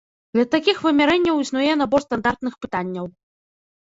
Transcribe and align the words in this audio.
Для 0.35 0.45
такіх 0.53 0.77
вымярэнняў 0.85 1.43
існуе 1.45 1.73
набор 1.85 1.99
стандартных 2.07 2.53
пытанняў. 2.67 3.05